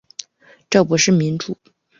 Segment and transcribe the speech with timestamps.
[0.67, 1.55] 这不是民主